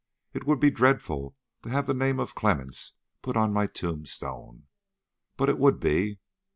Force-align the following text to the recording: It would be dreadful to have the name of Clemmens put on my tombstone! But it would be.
It 0.33 0.47
would 0.47 0.59
be 0.59 0.71
dreadful 0.71 1.35
to 1.61 1.69
have 1.69 1.85
the 1.85 1.93
name 1.93 2.19
of 2.19 2.33
Clemmens 2.33 2.93
put 3.21 3.37
on 3.37 3.53
my 3.53 3.67
tombstone! 3.67 4.63
But 5.37 5.47
it 5.47 5.59
would 5.59 5.79
be. 5.79 6.17